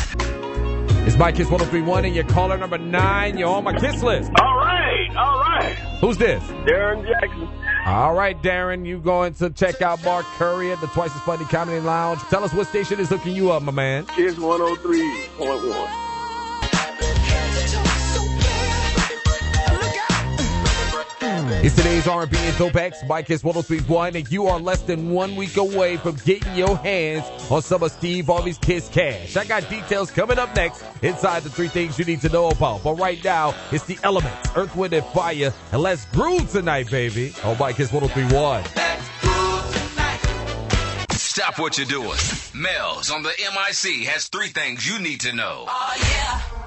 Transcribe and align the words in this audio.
It's 1.06 1.16
My 1.16 1.32
Kiss 1.32 1.50
1031 1.50 2.04
and 2.04 2.14
your 2.14 2.24
caller 2.24 2.56
number 2.56 2.78
nine. 2.78 3.36
You're 3.38 3.48
on 3.48 3.64
my 3.64 3.78
kiss 3.78 4.02
list. 4.02 4.30
All 4.40 4.56
right, 4.56 5.08
all 5.16 5.38
right. 5.40 5.74
Who's 6.00 6.16
this? 6.16 6.42
Darren 6.66 7.06
Jackson. 7.06 7.48
All 7.90 8.14
right, 8.14 8.40
Darren, 8.40 8.86
you 8.86 9.00
going 9.00 9.34
to 9.34 9.50
check 9.50 9.82
out 9.82 10.04
Mark 10.04 10.24
Curry 10.36 10.70
at 10.70 10.80
the 10.80 10.86
Twice 10.86 11.12
as 11.12 11.20
Funny 11.22 11.44
Comedy 11.46 11.80
Lounge. 11.80 12.20
Tell 12.30 12.44
us 12.44 12.54
what 12.54 12.68
station 12.68 13.00
is 13.00 13.08
hooking 13.08 13.34
you 13.34 13.50
up, 13.50 13.64
my 13.64 13.72
man. 13.72 14.06
Kiss 14.06 14.36
103.1. 14.36 16.09
It's 21.62 21.76
today's 21.76 22.08
R&B 22.08 22.34
and 22.38 22.54
throwbacks. 22.56 23.06
My 23.06 23.22
Kiss 23.22 23.44
1031, 23.44 24.16
and 24.16 24.32
you 24.32 24.46
are 24.46 24.58
less 24.58 24.80
than 24.80 25.10
one 25.10 25.36
week 25.36 25.58
away 25.58 25.98
from 25.98 26.16
getting 26.24 26.54
your 26.54 26.74
hands 26.78 27.26
on 27.50 27.60
some 27.60 27.82
of 27.82 27.92
Steve 27.92 28.28
Harvey's 28.28 28.56
Kiss 28.56 28.88
Cash. 28.88 29.36
I 29.36 29.44
got 29.44 29.68
details 29.68 30.10
coming 30.10 30.38
up 30.38 30.56
next 30.56 30.82
inside 31.02 31.42
the 31.42 31.50
three 31.50 31.68
things 31.68 31.98
you 31.98 32.06
need 32.06 32.22
to 32.22 32.30
know 32.30 32.48
about. 32.48 32.82
But 32.82 32.94
right 32.94 33.22
now, 33.22 33.54
it's 33.72 33.84
the 33.84 33.98
elements, 34.04 34.48
Earth, 34.56 34.74
Wind, 34.74 34.94
and 34.94 35.04
Fire. 35.08 35.52
And 35.72 35.82
let's 35.82 36.06
groove 36.06 36.50
tonight, 36.50 36.90
baby. 36.90 37.34
On 37.44 37.58
My 37.58 37.74
Kiss 37.74 37.92
1031. 37.92 38.64
Stop 41.10 41.58
what 41.58 41.76
you're 41.76 41.86
doing. 41.86 42.16
Mel's 42.54 43.10
on 43.10 43.22
the 43.22 43.34
MIC 43.38 44.08
has 44.08 44.28
three 44.28 44.48
things 44.48 44.88
you 44.88 44.98
need 44.98 45.20
to 45.20 45.34
know. 45.34 45.66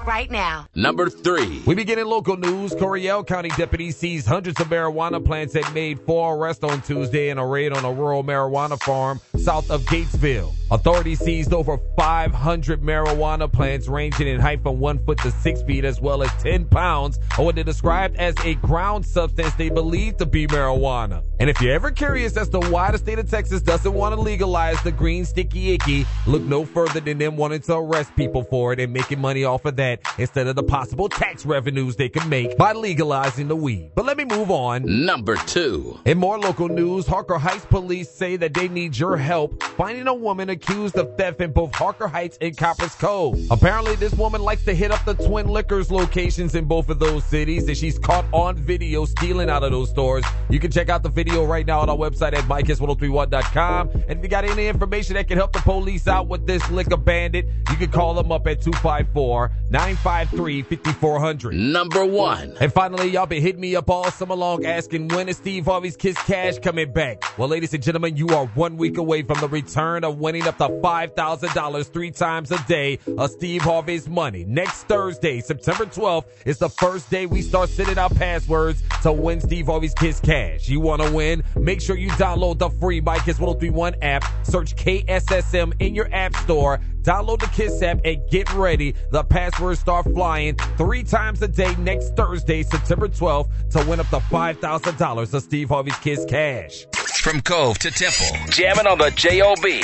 Right 0.06 0.30
now. 0.30 0.66
Number 0.74 1.08
three. 1.10 1.62
We 1.66 1.74
begin 1.74 1.98
in 1.98 2.06
local 2.06 2.36
news. 2.36 2.74
Coryell 2.74 3.24
County 3.24 3.50
deputies 3.50 3.96
seized 3.96 4.26
hundreds 4.26 4.60
of 4.60 4.68
marijuana 4.68 5.24
plants 5.24 5.54
and 5.54 5.72
made 5.74 6.00
four 6.00 6.36
arrests 6.36 6.64
on 6.64 6.80
Tuesday 6.82 7.30
in 7.30 7.38
a 7.38 7.46
raid 7.46 7.72
on 7.72 7.84
a 7.84 7.92
rural 7.92 8.24
marijuana 8.24 8.78
farm 8.80 9.20
south 9.38 9.70
of 9.70 9.82
Gatesville. 9.82 10.52
Authorities 10.74 11.20
seized 11.20 11.52
over 11.52 11.78
500 11.96 12.82
marijuana 12.82 13.50
plants 13.50 13.86
ranging 13.86 14.26
in 14.26 14.40
height 14.40 14.60
from 14.60 14.80
one 14.80 14.98
foot 15.06 15.18
to 15.18 15.30
six 15.30 15.62
feet, 15.62 15.84
as 15.84 16.00
well 16.00 16.20
as 16.20 16.32
10 16.42 16.64
pounds 16.64 17.16
of 17.38 17.44
what 17.44 17.54
they 17.54 17.62
described 17.62 18.16
as 18.16 18.34
a 18.44 18.56
ground 18.56 19.06
substance 19.06 19.54
they 19.54 19.68
believe 19.68 20.16
to 20.16 20.26
be 20.26 20.48
marijuana. 20.48 21.22
And 21.38 21.48
if 21.48 21.60
you're 21.60 21.72
ever 21.72 21.92
curious 21.92 22.36
as 22.36 22.48
to 22.48 22.58
why 22.58 22.90
the 22.90 22.98
state 22.98 23.20
of 23.20 23.30
Texas 23.30 23.62
doesn't 23.62 23.94
want 23.94 24.16
to 24.16 24.20
legalize 24.20 24.82
the 24.82 24.90
green 24.90 25.24
sticky 25.24 25.74
icky, 25.74 26.06
look 26.26 26.42
no 26.42 26.64
further 26.64 26.98
than 26.98 27.18
them 27.18 27.36
wanting 27.36 27.60
to 27.60 27.76
arrest 27.76 28.16
people 28.16 28.42
for 28.42 28.72
it 28.72 28.80
and 28.80 28.92
making 28.92 29.20
money 29.20 29.44
off 29.44 29.64
of 29.66 29.76
that 29.76 30.00
instead 30.18 30.48
of 30.48 30.56
the 30.56 30.62
possible 30.64 31.08
tax 31.08 31.46
revenues 31.46 31.94
they 31.94 32.08
can 32.08 32.28
make 32.28 32.56
by 32.58 32.72
legalizing 32.72 33.46
the 33.46 33.54
weed. 33.54 33.92
But 33.94 34.06
let 34.06 34.16
me 34.16 34.24
move 34.24 34.50
on. 34.50 34.82
Number 35.06 35.36
two. 35.36 36.00
In 36.04 36.18
more 36.18 36.36
local 36.36 36.68
news, 36.68 37.06
Harker 37.06 37.38
Heights 37.38 37.64
police 37.64 38.10
say 38.10 38.34
that 38.38 38.54
they 38.54 38.66
need 38.66 38.98
your 38.98 39.16
help 39.16 39.62
finding 39.62 40.08
a 40.08 40.14
woman 40.14 40.50
accused 40.50 40.63
of 40.68 41.16
theft 41.16 41.40
in 41.40 41.52
both 41.52 41.74
Harker 41.74 42.08
Heights 42.08 42.38
and 42.40 42.56
Copperas 42.56 42.94
Cove. 42.94 43.38
Apparently, 43.50 43.96
this 43.96 44.12
woman 44.14 44.42
likes 44.42 44.64
to 44.64 44.74
hit 44.74 44.90
up 44.90 45.04
the 45.04 45.14
Twin 45.14 45.46
Liquors 45.46 45.90
locations 45.90 46.54
in 46.54 46.64
both 46.64 46.88
of 46.88 46.98
those 46.98 47.24
cities, 47.24 47.68
and 47.68 47.76
she's 47.76 47.98
caught 47.98 48.24
on 48.32 48.56
video 48.56 49.04
stealing 49.04 49.50
out 49.50 49.62
of 49.62 49.72
those 49.72 49.90
stores. 49.90 50.24
You 50.48 50.58
can 50.58 50.70
check 50.70 50.88
out 50.88 51.02
the 51.02 51.08
video 51.08 51.44
right 51.44 51.66
now 51.66 51.80
on 51.80 51.90
our 51.90 51.96
website 51.96 52.32
at 52.32 52.44
MyKiss1031.com. 52.44 53.90
And 54.08 54.18
if 54.18 54.22
you 54.22 54.28
got 54.28 54.44
any 54.44 54.66
information 54.66 55.14
that 55.14 55.28
can 55.28 55.36
help 55.36 55.52
the 55.52 55.60
police 55.60 56.08
out 56.08 56.28
with 56.28 56.46
this 56.46 56.68
liquor 56.70 56.96
bandit, 56.96 57.46
you 57.70 57.76
can 57.76 57.90
call 57.90 58.14
them 58.14 58.32
up 58.32 58.46
at 58.46 58.62
254 58.62 59.50
953 59.70 60.62
5400. 60.62 61.54
Number 61.54 62.04
one. 62.04 62.56
And 62.60 62.72
finally, 62.72 63.10
y'all 63.10 63.26
been 63.26 63.42
hitting 63.42 63.60
me 63.60 63.76
up 63.76 63.90
all 63.90 64.10
summer 64.10 64.34
long 64.34 64.64
asking 64.64 65.08
when 65.08 65.28
is 65.28 65.36
Steve 65.36 65.66
Harvey's 65.66 65.96
Kiss 65.96 66.16
Cash 66.22 66.58
coming 66.58 66.92
back? 66.92 67.22
Well, 67.38 67.48
ladies 67.48 67.74
and 67.74 67.82
gentlemen, 67.82 68.16
you 68.16 68.28
are 68.28 68.46
one 68.46 68.76
week 68.76 68.96
away 68.96 69.22
from 69.22 69.40
the 69.40 69.48
return 69.48 70.04
of 70.04 70.18
winning 70.18 70.43
up 70.46 70.58
to 70.58 70.68
$5,000 70.68 71.92
three 71.92 72.10
times 72.10 72.50
a 72.50 72.58
day 72.64 72.98
of 73.18 73.30
Steve 73.30 73.62
Harvey's 73.62 74.08
money. 74.08 74.44
Next 74.44 74.84
Thursday, 74.84 75.40
September 75.40 75.84
12th, 75.86 76.24
is 76.46 76.58
the 76.58 76.68
first 76.68 77.10
day 77.10 77.26
we 77.26 77.42
start 77.42 77.68
sending 77.68 77.98
out 77.98 78.14
passwords 78.14 78.82
to 79.02 79.12
win 79.12 79.40
Steve 79.40 79.66
Harvey's 79.66 79.94
Kiss 79.94 80.20
Cash. 80.20 80.68
You 80.68 80.80
want 80.80 81.02
to 81.02 81.10
win? 81.12 81.42
Make 81.56 81.80
sure 81.80 81.96
you 81.96 82.10
download 82.10 82.58
the 82.58 82.70
free 82.70 83.00
My 83.00 83.18
Kiss 83.18 83.38
1031 83.38 83.96
app. 84.02 84.24
Search 84.44 84.76
KSSM 84.76 85.72
in 85.80 85.94
your 85.94 86.12
app 86.12 86.34
store. 86.36 86.80
Download 87.02 87.38
the 87.38 87.46
Kiss 87.48 87.82
app 87.82 88.00
and 88.04 88.18
get 88.30 88.52
ready. 88.54 88.94
The 89.10 89.22
passwords 89.24 89.80
start 89.80 90.06
flying 90.06 90.56
three 90.78 91.02
times 91.02 91.42
a 91.42 91.48
day 91.48 91.74
next 91.76 92.16
Thursday, 92.16 92.62
September 92.62 93.08
12th, 93.08 93.70
to 93.70 93.88
win 93.88 94.00
up 94.00 94.08
to 94.08 94.18
$5,000 94.18 95.34
of 95.34 95.42
Steve 95.42 95.68
Harvey's 95.68 95.98
Kiss 95.98 96.24
Cash. 96.24 96.86
From 97.24 97.40
Cove 97.40 97.78
to 97.78 97.90
Temple. 97.90 98.36
Jamming 98.50 98.86
on 98.86 98.98
the 98.98 99.10
J-O-B. 99.12 99.80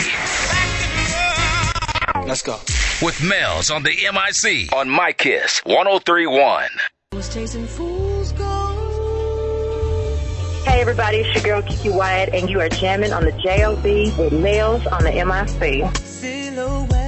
Let's 2.29 2.43
go. 2.43 2.59
With 3.01 3.19
Mel's 3.25 3.71
on 3.71 3.83
the 3.83 3.97
MIC 4.13 4.71
on 4.75 4.91
My 4.91 5.13
Kiss 5.13 5.65
1031. 5.65 6.69
Hey 10.67 10.83
everybody, 10.83 11.17
it's 11.21 11.35
your 11.35 11.43
girl 11.43 11.63
Kiki 11.63 11.89
Wyatt, 11.89 12.35
and 12.35 12.51
you 12.51 12.61
are 12.61 12.69
jamming 12.69 13.15
on 13.15 13.25
the 13.25 13.33
J.O.B. 13.33 14.13
with 14.19 14.35
Mel's 14.35 14.87
on 14.89 15.05
the 15.05 15.13
MIC. 15.13 17.00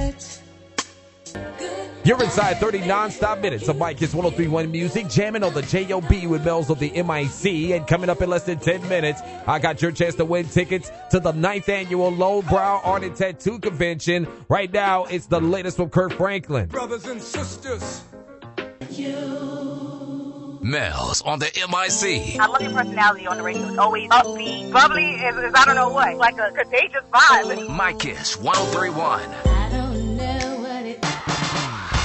You're 2.05 2.21
inside 2.21 2.57
30 2.57 2.79
non-stop 2.79 3.39
minutes 3.39 3.69
of 3.69 3.77
My 3.77 3.93
Kiss 3.93 4.13
1031 4.13 4.69
music, 4.69 5.07
jamming 5.07 5.41
on 5.41 5.53
the 5.53 5.61
J.O.B. 5.61 6.27
with 6.27 6.43
Mel's 6.43 6.69
of 6.69 6.77
the 6.77 6.91
MIC. 7.01 7.71
And 7.71 7.87
coming 7.87 8.09
up 8.09 8.21
in 8.21 8.29
less 8.29 8.43
than 8.43 8.59
10 8.59 8.89
minutes, 8.89 9.21
I 9.47 9.57
got 9.59 9.81
your 9.81 9.91
chance 9.93 10.15
to 10.15 10.25
win 10.25 10.45
tickets 10.45 10.91
to 11.11 11.21
the 11.21 11.31
ninth 11.31 11.69
annual 11.69 12.09
Lowbrow 12.09 12.81
Art 12.83 13.03
and 13.05 13.15
Tattoo 13.15 13.57
Convention. 13.57 14.27
Right 14.49 14.71
now, 14.71 15.05
it's 15.05 15.27
the 15.27 15.39
latest 15.39 15.77
from 15.77 15.89
Kirk 15.89 16.11
Franklin. 16.13 16.67
Brothers 16.67 17.05
and 17.05 17.21
sisters. 17.21 18.03
you. 18.89 20.59
Mel's 20.61 21.21
on 21.21 21.39
the 21.39 21.51
MIC. 21.55 22.37
I 22.37 22.47
love 22.47 22.61
your 22.61 22.71
personality 22.71 23.27
on 23.27 23.37
the 23.37 23.43
radio. 23.43 23.67
It's 23.69 23.77
always 23.77 24.09
upbeat, 24.09 24.73
bubbly, 24.73 25.05
is, 25.05 25.37
is 25.37 25.53
I 25.55 25.65
don't 25.65 25.75
know 25.75 25.89
what, 25.89 26.17
like 26.17 26.37
a 26.37 26.51
contagious 26.51 27.03
vibe. 27.13 27.69
My 27.69 27.93
Kiss 27.93 28.37
1031. 28.37 29.62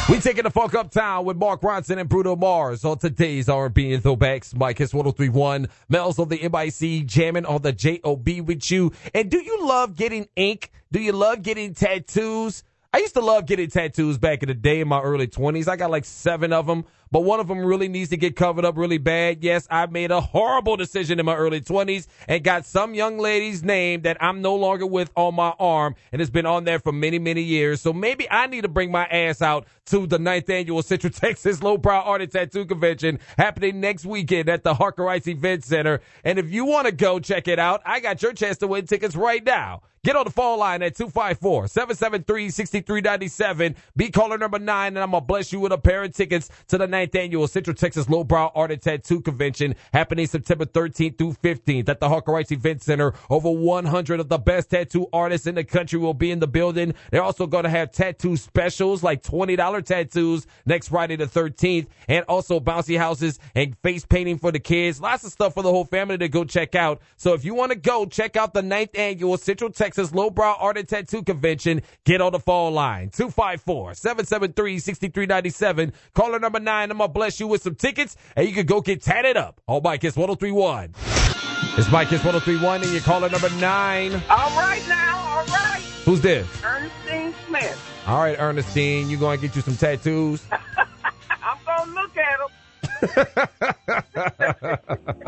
We 0.08 0.20
taking 0.20 0.44
the 0.44 0.50
funk 0.50 0.74
uptown 0.74 1.26
with 1.26 1.36
Mark 1.36 1.60
Ronson 1.60 1.98
and 1.98 2.08
Bruno 2.08 2.34
Mars 2.34 2.82
on 2.82 2.96
today's 2.96 3.46
R&B 3.46 3.92
and 3.92 4.02
throwbacks. 4.02 4.56
My 4.56 4.72
Kiss 4.72 4.94
1031. 4.94 5.68
Mel's 5.90 6.18
on 6.18 6.30
the 6.30 6.48
MIC, 6.48 7.04
jamming 7.04 7.44
on 7.44 7.60
the 7.60 7.72
J.O.B. 7.72 8.40
with 8.40 8.70
you. 8.70 8.90
And 9.14 9.30
do 9.30 9.38
you 9.38 9.66
love 9.68 9.96
getting 9.96 10.26
ink? 10.34 10.70
Do 10.90 10.98
you 10.98 11.12
love 11.12 11.42
getting 11.42 11.74
tattoos? 11.74 12.64
I 12.90 13.00
used 13.00 13.12
to 13.14 13.20
love 13.20 13.44
getting 13.44 13.68
tattoos 13.68 14.16
back 14.16 14.42
in 14.42 14.48
the 14.48 14.54
day 14.54 14.80
in 14.80 14.88
my 14.88 15.02
early 15.02 15.26
20s. 15.26 15.68
I 15.68 15.76
got 15.76 15.90
like 15.90 16.06
seven 16.06 16.54
of 16.54 16.66
them. 16.66 16.86
but 17.10 17.20
one 17.20 17.38
of 17.38 17.48
them 17.48 17.62
really 17.64 17.88
needs 17.88 18.08
to 18.10 18.16
get 18.16 18.34
covered 18.34 18.64
up 18.64 18.78
really 18.78 18.96
bad. 18.96 19.44
Yes, 19.44 19.66
I 19.70 19.84
made 19.86 20.10
a 20.10 20.22
horrible 20.22 20.76
decision 20.76 21.20
in 21.20 21.26
my 21.26 21.36
early 21.36 21.60
20s 21.60 22.06
and 22.28 22.42
got 22.42 22.64
some 22.64 22.94
young 22.94 23.18
lady's 23.18 23.62
name 23.62 24.02
that 24.02 24.16
I'm 24.22 24.40
no 24.40 24.54
longer 24.54 24.86
with 24.86 25.10
on 25.16 25.34
my 25.34 25.54
arm 25.58 25.96
and 26.12 26.22
it's 26.22 26.30
been 26.30 26.46
on 26.46 26.64
there 26.64 26.78
for 26.78 26.92
many, 26.92 27.18
many 27.18 27.42
years. 27.42 27.82
So 27.82 27.92
maybe 27.92 28.26
I 28.30 28.46
need 28.46 28.62
to 28.62 28.68
bring 28.68 28.90
my 28.90 29.04
ass 29.04 29.42
out 29.42 29.66
to 29.86 30.06
the 30.06 30.18
ninth 30.18 30.48
annual 30.48 30.82
Central 30.82 31.12
Texas 31.14 31.62
Lowbrow 31.62 32.00
Art 32.00 32.22
and 32.22 32.32
Tattoo 32.32 32.64
Convention 32.64 33.18
happening 33.36 33.80
next 33.80 34.06
weekend 34.06 34.48
at 34.48 34.64
the 34.64 34.72
Harker 34.72 35.04
Rice 35.04 35.26
Event 35.26 35.62
Center. 35.62 36.00
And 36.24 36.38
if 36.38 36.50
you 36.50 36.64
want 36.64 36.86
to 36.86 36.92
go 36.92 37.20
check 37.20 37.48
it 37.48 37.58
out, 37.58 37.82
I 37.84 38.00
got 38.00 38.22
your 38.22 38.32
chance 38.32 38.56
to 38.58 38.66
win 38.66 38.86
tickets 38.86 39.14
right 39.14 39.44
now. 39.44 39.82
Get 40.08 40.16
on 40.16 40.24
the 40.24 40.30
phone 40.30 40.58
line 40.58 40.82
at 40.82 40.96
254-773-6397. 40.96 43.76
Be 43.94 44.10
caller 44.10 44.38
number 44.38 44.58
nine, 44.58 44.96
and 44.96 45.00
I'm 45.00 45.10
going 45.10 45.20
to 45.20 45.26
bless 45.26 45.52
you 45.52 45.60
with 45.60 45.70
a 45.70 45.76
pair 45.76 46.02
of 46.02 46.14
tickets 46.14 46.48
to 46.68 46.78
the 46.78 46.86
ninth 46.86 47.14
annual 47.14 47.46
Central 47.46 47.74
Texas 47.74 48.08
Lowbrow 48.08 48.52
Art 48.54 48.70
and 48.70 48.80
Tattoo 48.80 49.20
Convention 49.20 49.74
happening 49.92 50.26
September 50.26 50.64
13th 50.64 51.18
through 51.18 51.34
15th 51.34 51.90
at 51.90 52.00
the 52.00 52.08
Harker 52.08 52.32
Rice 52.32 52.50
Event 52.50 52.82
Center. 52.82 53.12
Over 53.28 53.50
100 53.50 54.18
of 54.18 54.30
the 54.30 54.38
best 54.38 54.70
tattoo 54.70 55.08
artists 55.12 55.46
in 55.46 55.56
the 55.56 55.64
country 55.64 55.98
will 55.98 56.14
be 56.14 56.30
in 56.30 56.38
the 56.38 56.48
building. 56.48 56.94
They're 57.10 57.22
also 57.22 57.46
going 57.46 57.64
to 57.64 57.70
have 57.70 57.92
tattoo 57.92 58.38
specials 58.38 59.02
like 59.02 59.22
$20 59.22 59.84
tattoos 59.84 60.46
next 60.64 60.88
Friday 60.88 61.16
the 61.16 61.26
13th, 61.26 61.86
and 62.08 62.24
also 62.30 62.60
bouncy 62.60 62.96
houses 62.96 63.38
and 63.54 63.76
face 63.82 64.06
painting 64.06 64.38
for 64.38 64.52
the 64.52 64.58
kids. 64.58 65.02
Lots 65.02 65.24
of 65.24 65.32
stuff 65.32 65.52
for 65.52 65.62
the 65.62 65.70
whole 65.70 65.84
family 65.84 66.16
to 66.16 66.30
go 66.30 66.44
check 66.44 66.74
out. 66.74 67.02
So 67.18 67.34
if 67.34 67.44
you 67.44 67.54
want 67.54 67.72
to 67.72 67.78
go, 67.78 68.06
check 68.06 68.38
out 68.38 68.54
the 68.54 68.62
ninth 68.62 68.96
annual 68.96 69.36
Central 69.36 69.68
Texas 69.68 69.97
Texas 69.98 70.14
Lowbrow 70.14 70.54
Art 70.60 70.78
and 70.78 70.88
Tattoo 70.88 71.24
Convention. 71.24 71.82
Get 72.04 72.20
on 72.20 72.30
the 72.30 72.38
phone 72.38 72.72
line 72.72 73.10
254-773-6397. 73.10 75.92
Caller 76.14 76.38
number 76.38 76.60
nine. 76.60 76.92
I'm 76.92 76.98
gonna 76.98 77.08
bless 77.08 77.40
you 77.40 77.48
with 77.48 77.64
some 77.64 77.74
tickets, 77.74 78.14
and 78.36 78.46
you 78.46 78.54
can 78.54 78.64
go 78.64 78.80
get 78.80 79.02
tatted 79.02 79.36
up 79.36 79.60
on 79.66 79.82
My 79.82 79.98
Kiss 79.98 80.14
1031. 80.14 80.94
It's 81.76 81.90
My 81.90 82.04
Kiss 82.04 82.22
1031, 82.22 82.82
and 82.82 82.92
you're 82.92 83.00
caller 83.00 83.28
number 83.28 83.50
nine. 83.58 84.12
All 84.30 84.50
right 84.50 84.84
now, 84.86 85.18
all 85.18 85.44
right. 85.46 85.82
Who's 86.04 86.20
this? 86.20 86.46
Ernestine 86.62 87.34
Smith. 87.48 87.76
All 88.06 88.20
right, 88.20 88.38
Ernestine, 88.38 89.10
you 89.10 89.16
gonna 89.16 89.38
get 89.38 89.56
you 89.56 89.62
some 89.62 89.76
tattoos? 89.76 90.44
I'm 91.42 91.58
gonna 91.66 91.92
look 91.92 92.16
at 92.16 92.38
them. 92.38 92.50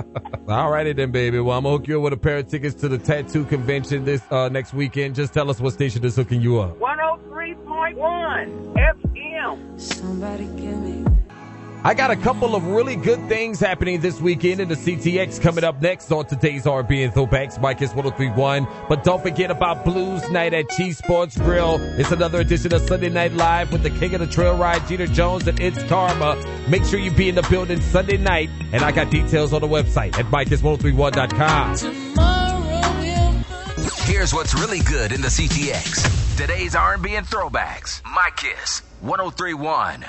All 0.50 0.68
righty 0.70 0.92
then, 0.92 1.12
baby. 1.12 1.38
Well, 1.38 1.56
I'm 1.56 1.62
gonna 1.62 1.76
hook 1.76 1.86
you 1.86 1.98
up 1.98 2.02
with 2.02 2.12
a 2.12 2.16
pair 2.16 2.38
of 2.38 2.48
tickets 2.48 2.74
to 2.80 2.88
the 2.88 2.98
tattoo 2.98 3.44
convention 3.44 4.04
this 4.04 4.20
uh, 4.32 4.48
next 4.48 4.74
weekend. 4.74 5.14
Just 5.14 5.32
tell 5.32 5.48
us 5.48 5.60
what 5.60 5.72
station 5.74 6.04
is 6.04 6.16
hooking 6.16 6.40
you 6.40 6.58
up. 6.58 6.76
103.1 6.78 8.74
FM. 8.74 9.80
Somebody 9.80 10.46
give 10.46 10.76
me. 10.80 10.99
I 11.82 11.94
got 11.94 12.10
a 12.10 12.16
couple 12.16 12.54
of 12.54 12.66
really 12.66 12.94
good 12.94 13.26
things 13.26 13.58
happening 13.58 14.02
this 14.02 14.20
weekend 14.20 14.60
in 14.60 14.68
the 14.68 14.74
CTX 14.74 15.40
coming 15.40 15.64
up 15.64 15.80
next 15.80 16.12
on 16.12 16.26
today's 16.26 16.64
RB 16.64 17.02
and 17.04 17.14
Throwbacks. 17.14 17.58
My 17.58 17.72
Kiss 17.72 17.94
1031. 17.94 18.68
But 18.86 19.02
don't 19.02 19.22
forget 19.22 19.50
about 19.50 19.82
Blues 19.82 20.28
Night 20.28 20.52
at 20.52 20.68
Cheese 20.68 20.98
Sports 20.98 21.38
Grill. 21.38 21.78
It's 21.98 22.12
another 22.12 22.40
edition 22.40 22.74
of 22.74 22.82
Sunday 22.82 23.08
Night 23.08 23.32
Live 23.32 23.72
with 23.72 23.82
the 23.82 23.88
king 23.88 24.12
of 24.12 24.20
the 24.20 24.26
trail 24.26 24.58
ride, 24.58 24.86
Jeter 24.88 25.06
Jones, 25.06 25.46
and 25.46 25.58
it's 25.58 25.82
Karma. 25.84 26.36
Make 26.68 26.84
sure 26.84 26.98
you 26.98 27.10
be 27.12 27.30
in 27.30 27.34
the 27.34 27.46
building 27.48 27.80
Sunday 27.80 28.18
night. 28.18 28.50
And 28.74 28.84
I 28.84 28.92
got 28.92 29.08
details 29.10 29.54
on 29.54 29.62
the 29.62 29.68
website 29.68 30.18
at 30.18 30.26
MyKiss1031.com. 30.26 31.76
Here's 34.04 34.34
what's 34.34 34.52
really 34.54 34.80
good 34.80 35.12
in 35.12 35.22
the 35.22 35.28
CTX. 35.28 36.36
Today's 36.36 36.74
R&B 36.74 37.14
and 37.14 37.26
throwbacks. 37.26 38.02
My 38.04 38.28
Kiss 38.36 38.82
1031. 39.00 40.04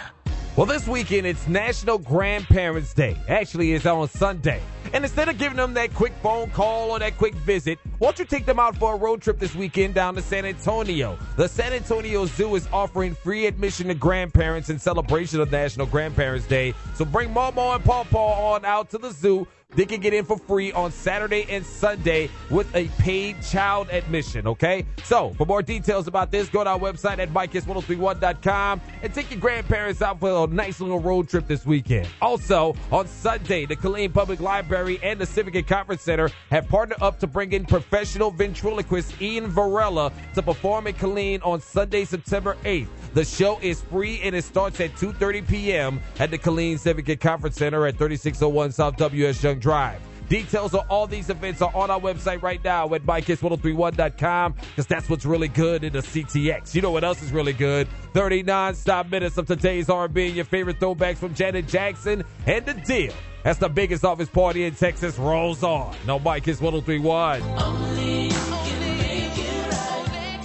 Well, 0.58 0.66
this 0.66 0.86
weekend 0.86 1.26
it's 1.26 1.48
National 1.48 1.98
Grandparents 1.98 2.94
Day. 2.94 3.16
Actually, 3.30 3.72
it's 3.72 3.86
on 3.86 4.10
Sunday. 4.10 4.62
And 4.92 5.06
instead 5.06 5.30
of 5.30 5.38
giving 5.38 5.56
them 5.56 5.74
that 5.76 5.94
quick 5.94 6.12
phone 6.22 6.50
call 6.50 6.92
or 6.92 7.00
that 7.00 7.18
quick 7.18 7.34
visit, 7.36 7.80
why 8.00 8.08
don't 8.08 8.20
you 8.20 8.26
take 8.26 8.46
them 8.46 8.60
out 8.60 8.76
for 8.76 8.94
a 8.96 8.98
road 8.98 9.22
trip 9.22 9.40
this 9.40 9.56
weekend 9.56 9.94
down 9.94 10.14
to 10.16 10.22
San 10.22 10.46
Antonio? 10.46 11.18
The 11.38 11.48
San 11.48 11.72
Antonio 11.72 12.26
Zoo 12.26 12.56
is 12.56 12.68
offering 12.74 13.16
free 13.16 13.46
admission 13.46 13.88
to 13.88 13.94
grandparents 13.94 14.70
in 14.70 14.78
celebration 14.78 15.40
of 15.40 15.50
National 15.54 15.86
Grandparents 15.86 16.46
Day. 16.48 16.74
So 16.96 17.06
bring 17.06 17.32
Mama 17.32 17.62
and 17.76 17.84
Pawpaw 17.86 18.54
on 18.54 18.66
out 18.66 18.90
to 18.90 18.98
the 18.98 19.12
zoo 19.12 19.48
they 19.76 19.86
can 19.86 20.00
get 20.00 20.14
in 20.14 20.26
for 20.26 20.38
free 20.38 20.72
on 20.72 20.92
Saturday 20.92 21.46
and 21.50 21.66
Sunday 21.66 22.30
with 22.50 22.74
a 22.76 22.88
paid 23.00 23.42
child 23.44 23.90
admission, 23.90 24.48
okay? 24.48 24.86
So, 25.04 25.32
for 25.32 25.46
more 25.46 25.62
details 25.62 26.08
about 26.08 26.32
this, 26.32 26.50
go 26.50 26.64
to 26.64 26.70
our 26.70 26.80
website 26.80 27.20
at 27.20 27.30
MyKiss1031.com 27.30 28.82
and 29.02 29.14
take 29.14 29.32
your 29.32 29.40
grandparents 29.40 30.02
out 30.02 30.20
for 30.20 30.44
a 30.44 30.48
nice 30.48 30.80
little 30.80 31.00
road 31.00 31.30
trip 31.30 31.48
this 31.48 31.66
weekend. 31.66 32.08
Also, 32.22 32.76
on 32.92 33.08
Sunday, 33.08 33.66
the 33.66 33.76
Killeen 33.76 34.14
Public 34.14 34.40
Library 34.40 35.00
and 35.04 35.20
the 35.20 35.26
Civic 35.26 35.56
and 35.56 35.68
Conference 35.68 36.02
Center 36.02 36.30
have 36.50 36.68
partnered 36.68 37.02
up 37.02 37.20
to 37.20 37.28
bring 37.28 37.54
in 37.54 37.66
professional 37.66 38.32
ventriloquist 38.32 39.22
Ian 39.22 39.48
Varela 39.48 40.12
to 40.36 40.42
perform 40.42 40.88
in 40.88 40.96
Killeen 40.96 41.46
on 41.46 41.62
Sunday, 41.62 42.06
September 42.06 42.58
8th. 42.64 42.88
The 43.14 43.26
show 43.26 43.60
is 43.62 43.82
free 43.82 44.22
and 44.24 44.36
it 44.36 44.44
starts 44.44 44.80
at 44.80 44.94
2.30 44.96 45.48
p.m. 45.48 46.02
at 46.20 46.32
the 46.32 46.38
Killeen 46.38 46.80
Civic 46.80 47.20
Conference 47.20 47.58
Center 47.58 47.86
at 47.86 47.98
3601 47.98 48.72
South 48.72 48.96
W.S. 48.98 49.44
Young 49.44 49.60
Drive. 49.60 50.02
Details 50.30 50.74
of 50.74 50.86
all 50.90 51.08
these 51.08 51.30
events 51.30 51.62
are 51.62 51.76
on 51.76 51.92
our 51.92 52.00
website 52.00 52.42
right 52.42 52.64
now 52.64 52.94
at 52.94 53.06
MyKiss1031.com 53.06 54.54
because 54.54 54.88
that's 54.88 55.10
what's 55.10 55.26
really 55.26 55.50
good 55.50 55.84
in 55.84 55.92
the 55.92 56.00
CTX. 56.00 56.74
You 56.74 56.82
know 56.82 56.92
what 56.92 57.04
else 57.04 57.22
is 57.22 57.34
really 57.34 57.52
good? 57.52 57.86
30 58.14 58.44
non-stop 58.44 59.10
minutes 59.10 59.38
of 59.38 59.46
today's 59.46 59.90
R&B 59.90 60.28
and 60.28 60.36
your 60.38 60.46
favorite 60.46 60.80
throwbacks 60.80 61.18
from 61.18 61.34
Janet 61.34 61.68
Jackson 61.68 62.24
and 62.46 62.66
The 62.66 62.76
Deal. 62.76 63.14
As 63.44 63.58
the 63.58 63.68
biggest 63.68 64.06
office 64.06 64.30
party 64.30 64.64
in 64.64 64.74
Texas 64.74 65.18
rolls 65.18 65.64
on. 65.64 65.94
No, 66.08 66.18
My 66.18 66.40
Kiss 66.40 66.62
1031. 66.62 68.11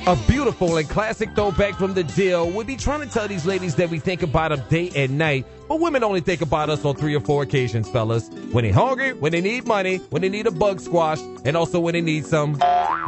A 0.09 0.15
beautiful 0.29 0.77
and 0.77 0.89
classic 0.89 1.35
throwback 1.35 1.75
from 1.75 1.93
the 1.93 2.05
deal. 2.05 2.49
We'll 2.49 2.65
be 2.65 2.77
trying 2.77 3.01
to 3.01 3.13
tell 3.13 3.27
these 3.27 3.45
ladies 3.45 3.75
that 3.75 3.91
we 3.91 3.99
think 3.99 4.23
about 4.23 4.53
them 4.53 4.63
day 4.69 4.93
and 4.95 5.19
night, 5.19 5.47
but 5.69 5.81
women 5.81 6.05
only 6.05 6.21
think 6.21 6.41
about 6.43 6.71
us 6.71 6.85
on 6.85 6.95
three 6.97 7.15
or 7.15 7.21
four 7.21 7.43
occasions, 7.43 7.89
fellas. 7.91 8.29
When 8.53 8.65
they 8.65 8.71
hungry, 8.71 9.13
when 9.13 9.33
they 9.33 9.41
need 9.41 9.67
money, 9.67 9.97
when 10.11 10.23
they 10.23 10.29
need 10.29 10.47
a 10.47 10.51
bug 10.51 10.81
squash, 10.81 11.21
and 11.45 11.57
also 11.57 11.81
when 11.81 11.95
they 11.95 12.01
need 12.01 12.27
some, 12.27 12.59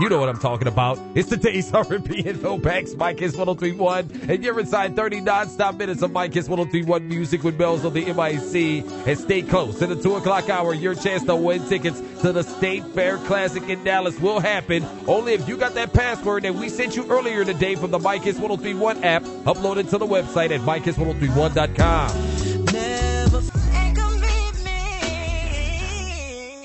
you 0.01 0.09
know 0.09 0.19
what 0.19 0.29
I'm 0.29 0.39
talking 0.39 0.69
about. 0.69 0.99
It's 1.15 1.29
today's 1.29 1.73
R&B 1.75 2.23
and 2.27 2.39
throwbacks. 2.39 2.97
My 2.97 3.15
Kiss 3.15 3.37
1031, 3.37 4.29
and 4.29 4.45
you're 4.45 4.59
inside 4.61 4.95
30 4.97 5.21
non-stop 5.21 5.77
minutes 5.77 6.03
of 6.03 6.13
My 6.13 6.29
Kiss 6.29 6.49
1031 6.49 7.09
music 7.09 7.43
with 7.43 7.59
Mel's 7.59 7.85
on 7.85 7.93
the 7.93 8.05
MIC. 8.05 8.85
And 9.07 9.19
stay 9.19 9.43
close 9.43 9.79
to 9.79 9.87
the 9.87 10.01
2 10.01 10.17
o'clock 10.17 10.49
hour. 10.51 10.75
Your 10.75 10.95
chance 10.95 11.25
to 11.25 11.37
win 11.37 11.67
tickets 11.69 12.01
to 12.23 12.33
the 12.33 12.43
State 12.43 12.85
Fair 12.95 13.19
Classic 13.19 13.63
in 13.69 13.83
Dallas 13.85 14.19
will 14.21 14.41
happen 14.41 14.85
only 15.07 15.33
if 15.35 15.49
you 15.49 15.57
got 15.57 15.75
that 15.75 15.93
password 15.93 16.45
that 16.45 16.55
we 16.55 16.69
sent 16.69 16.97
you 16.97 17.09
earlier 17.11 17.45
today 17.45 17.75
from 17.75 17.91
the 17.91 17.99
My 17.99 18.19
Kiss 18.19 18.39
1031 18.39 19.05
app. 19.05 19.23
uploaded 19.23 19.89
to 19.91 19.99
the 19.99 20.07
website 20.07 20.51
at 20.51 20.61
MyKiss1031.com. 20.61 22.28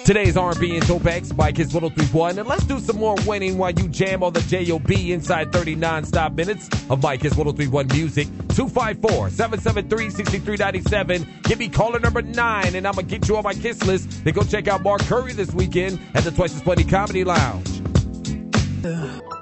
Today's 0.05 0.35
R&B 0.35 0.75
and 0.75 0.85
Throwbacks, 0.85 1.33
My 1.37 1.53
Kiss 1.53 1.73
1031. 1.73 2.37
And 2.37 2.45
let's 2.45 2.65
do 2.65 2.77
some 2.79 2.97
more 2.97 3.15
winning 3.25 3.57
while 3.57 3.71
you 3.71 3.87
jam 3.87 4.21
on 4.21 4.33
the 4.33 4.41
JOB 4.41 4.91
inside 4.91 5.53
30 5.53 5.75
non-stop 5.75 6.33
minutes 6.33 6.67
of 6.89 7.01
My 7.01 7.15
Kiss 7.15 7.37
1031 7.37 7.87
music. 7.87 8.27
254-773-6397. 8.49 11.43
Give 11.43 11.57
me 11.57 11.69
caller 11.69 11.99
number 11.99 12.21
nine 12.21 12.75
and 12.75 12.85
I'm 12.85 12.95
going 12.95 13.07
to 13.07 13.17
get 13.17 13.29
you 13.29 13.37
on 13.37 13.43
my 13.43 13.53
kiss 13.53 13.81
list 13.83 14.25
Then 14.25 14.33
go 14.33 14.43
check 14.43 14.67
out 14.67 14.83
Mark 14.83 14.99
Curry 15.03 15.31
this 15.31 15.53
weekend 15.53 16.01
at 16.13 16.25
the 16.25 16.31
Twice 16.31 16.53
as 16.53 16.61
Funny 16.61 16.83
Comedy 16.83 17.23
Lounge. 17.23 17.69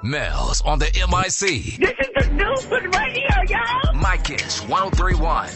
Mel's 0.04 0.62
on 0.62 0.78
the 0.78 0.86
MIC. 1.10 1.80
This 1.80 1.96
is 2.00 2.10
the 2.16 2.28
news 2.34 2.64
for 2.66 2.80
radio, 2.80 3.28
y'all. 3.50 3.94
My 3.96 4.18
Kiss 4.18 4.62
1031. 4.68 5.50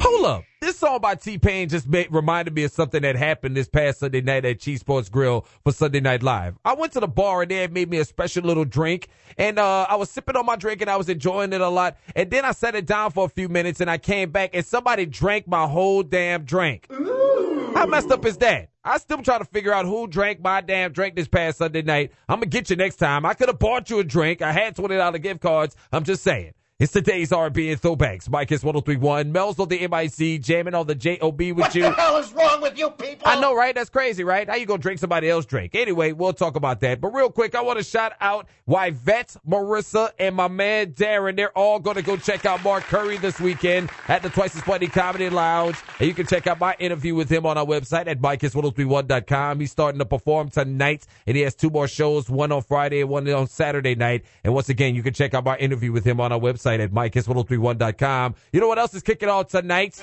Hold 0.00 0.26
up. 0.26 0.44
This 0.64 0.78
song 0.78 0.98
by 1.02 1.14
T-Pain 1.14 1.68
just 1.68 1.86
made, 1.86 2.10
reminded 2.10 2.54
me 2.54 2.64
of 2.64 2.72
something 2.72 3.02
that 3.02 3.16
happened 3.16 3.54
this 3.54 3.68
past 3.68 3.98
Sunday 3.98 4.22
night 4.22 4.46
at 4.46 4.60
Cheese 4.60 4.80
Sports 4.80 5.10
Grill 5.10 5.44
for 5.62 5.72
Sunday 5.72 6.00
Night 6.00 6.22
Live. 6.22 6.56
I 6.64 6.72
went 6.72 6.94
to 6.94 7.00
the 7.00 7.06
bar 7.06 7.42
and 7.42 7.50
they 7.50 7.56
had 7.56 7.70
made 7.70 7.90
me 7.90 7.98
a 7.98 8.04
special 8.06 8.44
little 8.44 8.64
drink 8.64 9.08
and, 9.36 9.58
uh, 9.58 9.84
I 9.86 9.96
was 9.96 10.08
sipping 10.08 10.36
on 10.36 10.46
my 10.46 10.56
drink 10.56 10.80
and 10.80 10.88
I 10.88 10.96
was 10.96 11.10
enjoying 11.10 11.52
it 11.52 11.60
a 11.60 11.68
lot. 11.68 11.98
And 12.16 12.30
then 12.30 12.46
I 12.46 12.52
set 12.52 12.74
it 12.74 12.86
down 12.86 13.10
for 13.10 13.26
a 13.26 13.28
few 13.28 13.50
minutes 13.50 13.82
and 13.82 13.90
I 13.90 13.98
came 13.98 14.30
back 14.30 14.52
and 14.54 14.64
somebody 14.64 15.04
drank 15.04 15.46
my 15.46 15.66
whole 15.66 16.02
damn 16.02 16.44
drink. 16.44 16.86
How 16.90 17.84
messed 17.84 18.10
up 18.10 18.24
is 18.24 18.38
that? 18.38 18.70
I 18.82 18.96
still 18.96 19.20
try 19.20 19.36
to 19.36 19.44
figure 19.44 19.74
out 19.74 19.84
who 19.84 20.06
drank 20.06 20.40
my 20.40 20.62
damn 20.62 20.92
drink 20.92 21.14
this 21.14 21.28
past 21.28 21.58
Sunday 21.58 21.82
night. 21.82 22.12
I'm 22.26 22.36
gonna 22.36 22.46
get 22.46 22.70
you 22.70 22.76
next 22.76 22.96
time. 22.96 23.26
I 23.26 23.34
could 23.34 23.50
have 23.50 23.58
bought 23.58 23.90
you 23.90 23.98
a 23.98 24.04
drink. 24.04 24.40
I 24.40 24.52
had 24.52 24.74
$20 24.74 25.20
gift 25.20 25.42
cards. 25.42 25.76
I'm 25.92 26.04
just 26.04 26.22
saying. 26.22 26.54
It's 26.84 26.92
today's 26.92 27.32
R&B 27.32 27.70
and 27.70 27.80
throwbacks. 27.80 28.28
My 28.28 28.44
Kiss 28.44 28.62
1031. 28.62 29.32
Mel's 29.32 29.58
on 29.58 29.68
the 29.68 29.88
MIC, 29.88 30.42
jamming 30.42 30.74
on 30.74 30.86
the 30.86 30.94
JOB 30.94 31.38
with 31.38 31.56
What 31.56 31.74
you. 31.74 31.84
What 31.84 31.96
the 31.96 32.02
hell 32.02 32.18
is 32.18 32.30
wrong 32.34 32.60
with 32.60 32.76
you 32.76 32.90
people? 32.90 33.26
I 33.26 33.40
know, 33.40 33.56
right? 33.56 33.74
That's 33.74 33.88
crazy, 33.88 34.22
right? 34.22 34.46
How 34.46 34.56
you 34.56 34.66
gonna 34.66 34.82
drink 34.82 35.00
somebody 35.00 35.30
else's 35.30 35.46
drink? 35.46 35.74
Anyway, 35.74 36.12
we'll 36.12 36.34
talk 36.34 36.56
about 36.56 36.80
that. 36.80 37.00
But 37.00 37.14
real 37.14 37.30
quick, 37.30 37.54
I 37.54 37.62
want 37.62 37.78
to 37.78 37.82
shout 37.82 38.12
out 38.20 38.48
why 38.66 38.90
Vet, 38.90 39.34
Marissa, 39.48 40.10
and 40.18 40.36
my 40.36 40.48
man 40.48 40.92
Darren. 40.92 41.36
They're 41.36 41.56
all 41.56 41.80
gonna 41.80 42.02
go 42.02 42.18
check 42.18 42.44
out 42.44 42.62
Mark 42.62 42.84
Curry 42.84 43.16
this 43.16 43.40
weekend 43.40 43.88
at 44.08 44.22
the 44.22 44.28
Twice 44.28 44.54
as 44.54 44.60
Funny 44.60 44.86
Comedy 44.86 45.30
Lounge. 45.30 45.76
And 45.98 46.06
you 46.06 46.12
can 46.12 46.26
check 46.26 46.46
out 46.46 46.60
my 46.60 46.76
interview 46.78 47.14
with 47.14 47.30
him 47.30 47.46
on 47.46 47.56
our 47.56 47.64
website 47.64 48.08
at 48.08 48.20
MyKiss1031.com. 48.20 49.58
He's 49.58 49.70
starting 49.70 50.00
to 50.00 50.04
perform 50.04 50.50
tonight, 50.50 51.06
and 51.26 51.34
he 51.34 51.44
has 51.44 51.54
two 51.54 51.70
more 51.70 51.88
shows, 51.88 52.28
one 52.28 52.52
on 52.52 52.60
Friday 52.60 53.00
and 53.00 53.08
one 53.08 53.26
on 53.30 53.46
Saturday 53.46 53.94
night. 53.94 54.26
And 54.44 54.52
once 54.52 54.68
again, 54.68 54.94
you 54.94 55.02
can 55.02 55.14
check 55.14 55.32
out 55.32 55.46
my 55.46 55.56
interview 55.56 55.90
with 55.90 56.04
him 56.04 56.20
on 56.20 56.30
our 56.30 56.38
website 56.38 56.73
at 56.80 56.90
MyKiss1031.com. 56.90 58.34
You 58.52 58.60
know 58.60 58.68
what 58.68 58.78
else 58.78 58.94
is 58.94 59.02
kicking 59.02 59.28
off 59.28 59.48
tonight? 59.48 60.02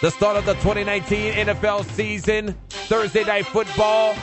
The 0.00 0.10
start 0.10 0.36
of 0.36 0.44
the 0.44 0.54
2019 0.54 1.32
NFL 1.32 1.84
season. 1.92 2.54
Thursday 2.68 3.24
night 3.24 3.46
football. 3.46 4.14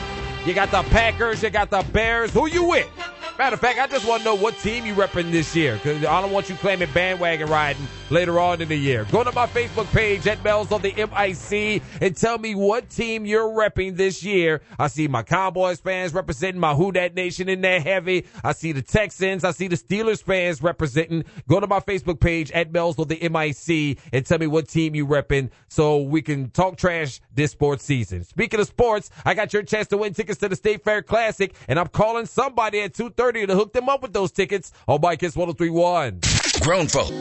You 0.46 0.54
got 0.54 0.70
the 0.70 0.82
Packers, 0.90 1.42
you 1.42 1.50
got 1.50 1.70
the 1.70 1.82
Bears. 1.92 2.32
Who 2.32 2.46
you 2.46 2.64
with? 2.64 2.88
Matter 3.36 3.54
of 3.54 3.60
fact, 3.60 3.80
I 3.80 3.88
just 3.88 4.06
want 4.06 4.20
to 4.22 4.24
know 4.26 4.36
what 4.36 4.56
team 4.58 4.86
you 4.86 4.94
repping 4.94 5.32
this 5.32 5.56
year. 5.56 5.76
Cause 5.78 6.04
I 6.04 6.20
don't 6.20 6.30
want 6.30 6.48
you 6.48 6.54
claiming 6.54 6.88
bandwagon 6.94 7.48
riding 7.48 7.84
later 8.08 8.38
on 8.38 8.62
in 8.62 8.68
the 8.68 8.76
year. 8.76 9.06
Go 9.10 9.24
to 9.24 9.32
my 9.32 9.48
Facebook 9.48 9.90
page 9.92 10.28
at 10.28 10.44
Mel's 10.44 10.70
on 10.70 10.82
the 10.82 10.92
MIC 10.94 11.82
and 12.00 12.16
tell 12.16 12.38
me 12.38 12.54
what 12.54 12.88
team 12.90 13.26
you're 13.26 13.48
repping 13.48 13.96
this 13.96 14.22
year. 14.22 14.60
I 14.78 14.86
see 14.86 15.08
my 15.08 15.24
Cowboys 15.24 15.80
fans 15.80 16.14
representing 16.14 16.60
my 16.60 16.74
Who 16.74 16.92
Dat 16.92 17.14
Nation 17.14 17.48
in 17.48 17.60
there 17.60 17.80
heavy. 17.80 18.24
I 18.44 18.52
see 18.52 18.70
the 18.70 18.82
Texans. 18.82 19.42
I 19.42 19.50
see 19.50 19.66
the 19.66 19.76
Steelers 19.76 20.22
fans 20.22 20.62
representing. 20.62 21.24
Go 21.48 21.58
to 21.58 21.66
my 21.66 21.80
Facebook 21.80 22.20
page 22.20 22.52
at 22.52 22.70
Mel's 22.70 23.00
on 23.00 23.08
the 23.08 23.18
MIC 23.28 23.98
and 24.12 24.24
tell 24.24 24.38
me 24.38 24.46
what 24.46 24.68
team 24.68 24.94
you 24.94 25.08
repping 25.08 25.50
so 25.66 26.02
we 26.02 26.22
can 26.22 26.50
talk 26.50 26.76
trash 26.76 27.20
this 27.34 27.50
sports 27.50 27.82
season. 27.82 28.22
Speaking 28.22 28.60
of 28.60 28.68
sports, 28.68 29.10
I 29.24 29.34
got 29.34 29.52
your 29.52 29.64
chance 29.64 29.88
to 29.88 29.96
win 29.96 30.14
tickets 30.14 30.38
to 30.38 30.48
the 30.48 30.54
State 30.54 30.84
Fair 30.84 31.02
Classic 31.02 31.52
and 31.66 31.80
I'm 31.80 31.88
calling 31.88 32.26
somebody 32.26 32.80
at 32.80 32.92
2.30 32.92 33.23
to 33.32 33.54
hook 33.54 33.72
them 33.72 33.88
up 33.88 34.02
with 34.02 34.12
those 34.12 34.32
tickets 34.32 34.72
on 34.86 35.00
My 35.00 35.16
Kiss 35.16 35.36
1031. 35.36 36.20
Grown 36.60 36.88
folk. 36.88 37.12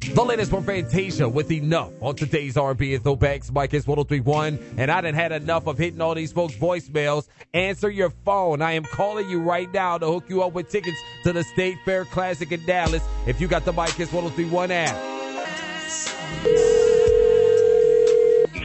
The 0.00 0.24
latest 0.24 0.50
from 0.50 0.64
Fantasia 0.64 1.28
with 1.28 1.50
enough 1.52 1.90
on 2.00 2.16
today's 2.16 2.56
R&B 2.56 2.94
and 2.94 3.04
throwbacks. 3.04 3.52
My 3.52 3.66
Kiss 3.66 3.86
1031, 3.86 4.58
and 4.76 4.90
I 4.90 5.00
didn't 5.00 5.14
had 5.14 5.32
enough 5.32 5.66
of 5.66 5.78
hitting 5.78 6.00
all 6.00 6.14
these 6.14 6.32
folks' 6.32 6.54
voicemails. 6.54 7.28
Answer 7.54 7.88
your 7.88 8.10
phone. 8.10 8.62
I 8.62 8.72
am 8.72 8.84
calling 8.84 9.30
you 9.30 9.40
right 9.40 9.72
now 9.72 9.98
to 9.98 10.06
hook 10.06 10.24
you 10.28 10.42
up 10.42 10.52
with 10.52 10.68
tickets 10.68 10.98
to 11.24 11.32
the 11.32 11.44
State 11.44 11.78
Fair 11.84 12.04
Classic 12.04 12.50
in 12.50 12.64
Dallas 12.66 13.02
if 13.26 13.40
you 13.40 13.48
got 13.48 13.64
the 13.64 13.72
My 13.72 13.86
Kiss 13.86 14.12
1031 14.12 14.70
app. 14.72 16.81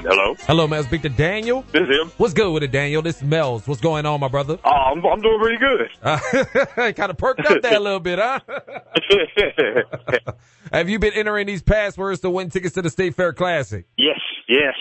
Hello, 0.09 0.35
Hello, 0.41 0.67
man. 0.67 0.83
Speak 0.83 1.01
to 1.01 1.09
Daniel. 1.09 1.63
this 1.73 1.81
is 1.81 1.89
him. 1.89 2.11
What's 2.17 2.33
good 2.33 2.49
with 2.51 2.63
it, 2.63 2.71
Daniel? 2.71 3.01
This 3.01 3.17
is 3.17 3.23
Mel's. 3.23 3.67
What's 3.67 3.81
going 3.81 4.05
on, 4.05 4.19
my 4.21 4.29
brother? 4.29 4.57
Oh, 4.63 4.69
I'm, 4.69 5.05
I'm 5.05 5.19
doing 5.21 5.39
pretty 5.39 5.57
good. 5.57 5.89
Uh, 6.77 6.91
kind 6.93 7.09
of 7.09 7.17
perked 7.17 7.45
up 7.45 7.61
there 7.61 7.75
a 7.75 7.79
little 7.79 7.99
bit, 7.99 8.17
huh? 8.19 8.39
Have 10.71 10.89
you 10.89 10.99
been 10.99 11.13
entering 11.13 11.47
these 11.47 11.61
passwords 11.61 12.21
to 12.21 12.29
win 12.29 12.49
tickets 12.49 12.75
to 12.75 12.81
the 12.81 12.89
State 12.89 13.15
Fair 13.15 13.33
Classic? 13.33 13.85
yes, 13.97 14.19
yes. 14.47 14.73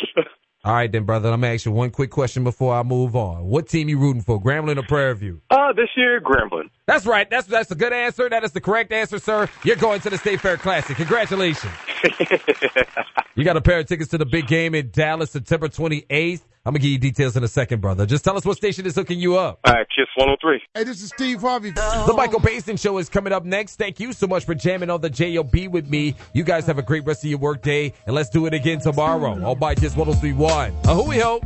All 0.64 0.72
right, 0.72 0.90
then, 0.90 1.04
brother. 1.04 1.30
I'm 1.30 1.40
gonna 1.40 1.54
ask 1.54 1.64
you 1.64 1.70
one 1.70 1.90
quick 1.90 2.10
question 2.10 2.42
before 2.42 2.74
I 2.74 2.82
move 2.82 3.14
on. 3.14 3.44
What 3.44 3.68
team 3.68 3.88
you 3.88 3.98
rooting 3.98 4.22
for, 4.22 4.40
Grambling 4.42 4.78
or 4.78 4.82
Prairie 4.82 5.14
View? 5.14 5.40
Uh, 5.48 5.72
this 5.72 5.88
year, 5.96 6.20
Grambling. 6.20 6.70
That's 6.86 7.06
right. 7.06 7.28
That's 7.30 7.46
that's 7.46 7.70
a 7.70 7.76
good 7.76 7.92
answer. 7.92 8.28
That 8.28 8.42
is 8.42 8.50
the 8.50 8.60
correct 8.60 8.92
answer, 8.92 9.20
sir. 9.20 9.48
You're 9.62 9.76
going 9.76 10.00
to 10.00 10.10
the 10.10 10.18
State 10.18 10.40
Fair 10.40 10.56
Classic. 10.56 10.96
Congratulations. 10.96 11.72
you 13.34 13.44
got 13.44 13.56
a 13.56 13.60
pair 13.60 13.78
of 13.80 13.86
tickets 13.86 14.10
to 14.10 14.18
the 14.18 14.26
big 14.26 14.46
game 14.46 14.74
in 14.74 14.90
Dallas, 14.90 15.30
September 15.30 15.68
28th. 15.68 16.42
I'm 16.64 16.72
gonna 16.72 16.80
give 16.80 16.90
you 16.90 16.98
details 16.98 17.36
in 17.36 17.44
a 17.44 17.48
second, 17.48 17.80
brother. 17.80 18.06
Just 18.06 18.24
tell 18.24 18.36
us 18.36 18.44
what 18.44 18.56
station 18.56 18.86
is 18.86 18.96
hooking 18.96 19.20
you 19.20 19.36
up. 19.36 19.60
All 19.64 19.72
right, 19.72 19.86
Kiss 19.88 20.08
103. 20.16 20.60
Hey, 20.74 20.82
this 20.82 21.00
is 21.00 21.10
Steve 21.10 21.40
Harvey. 21.40 21.70
The 21.70 22.14
Michael 22.16 22.40
Baisden 22.40 22.76
Show 22.80 22.98
is 22.98 23.08
coming 23.08 23.32
up 23.32 23.44
next. 23.44 23.76
Thank 23.76 24.00
you 24.00 24.12
so 24.12 24.26
much 24.26 24.44
for 24.44 24.54
jamming 24.54 24.90
on 24.90 25.00
the 25.00 25.08
JOB 25.08 25.68
with 25.68 25.88
me. 25.88 26.16
You 26.32 26.42
guys 26.42 26.66
have 26.66 26.78
a 26.78 26.82
great 26.82 27.04
rest 27.04 27.22
of 27.22 27.30
your 27.30 27.38
work 27.38 27.62
day, 27.62 27.92
and 28.06 28.16
let's 28.16 28.30
do 28.30 28.46
it 28.46 28.54
again 28.54 28.80
tomorrow. 28.80 29.40
All 29.44 29.54
by 29.54 29.76
just 29.76 29.96
1031. 29.96 30.72
Uh, 30.84 30.94
who 30.94 31.08
we 31.08 31.18
hope? 31.18 31.44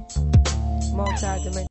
multi-dimensional. 0.94 1.54